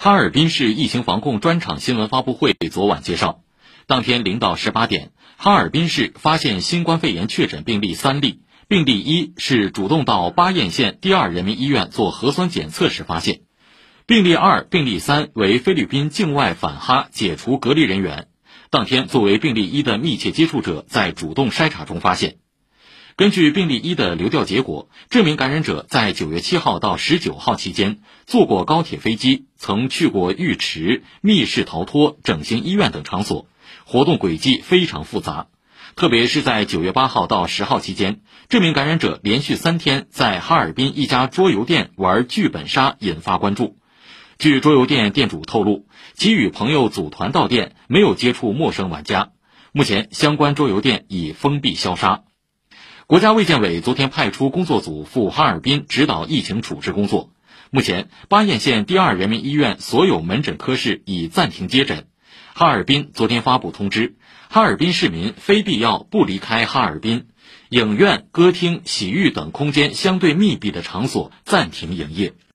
[0.00, 3.40] 哈尔滨市疫情防控专场新闻发布会昨晚介绍，
[3.88, 13.40] 当天零到十八点，哈尔滨市发现新冠肺炎确诊病例三例，病例一是主动到巴彦县第二人民医院做核酸检测时发现，
[14.06, 18.28] 病例二、病例三为菲律宾境外返哈解除隔离人员，
[18.70, 22.36] 当天作为病例一的密切接触者在主动筛查中发现。
[23.18, 33.48] 根据病例一的流调结果，这名感染者在九月七号到十九号期间坐过高铁、飞机，曾去过浴池、密室逃脱、整形医院等场所，
[33.84, 35.48] 活动轨迹非常复杂。
[35.96, 43.76] 特别是在九月八号到十号期间，这名感染者连续三天在哈尔滨一家桌游店玩剧本杀，引发关注。
[44.38, 49.32] 据桌游店店主透露，其与朋友组团到店，没有接触陌生玩家。
[49.72, 52.22] 目前，相关桌游店已封闭消杀。
[53.08, 57.30] 国家卫健委昨天派出工作组赴哈尔滨指导疫情处置工作。
[57.70, 62.06] 目前，巴彦县第二人民医院所有门诊科室已暂停接诊。
[62.52, 64.16] 哈尔滨昨天发布通知，
[64.50, 67.28] 哈尔滨市民非必要不离开哈尔滨。
[67.70, 72.34] 影院、歌厅、洗浴等空间相对密闭的场所暂停营业。